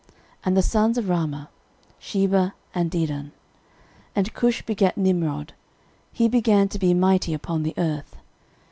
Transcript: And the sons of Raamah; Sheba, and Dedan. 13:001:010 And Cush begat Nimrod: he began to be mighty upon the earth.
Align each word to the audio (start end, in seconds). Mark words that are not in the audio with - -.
And 0.43 0.57
the 0.57 0.63
sons 0.63 0.97
of 0.97 1.05
Raamah; 1.05 1.49
Sheba, 1.99 2.55
and 2.73 2.89
Dedan. 2.89 3.23
13:001:010 3.27 3.31
And 4.15 4.33
Cush 4.33 4.61
begat 4.63 4.97
Nimrod: 4.97 5.53
he 6.11 6.27
began 6.27 6.67
to 6.69 6.79
be 6.79 6.95
mighty 6.95 7.35
upon 7.35 7.61
the 7.61 7.75
earth. 7.77 8.15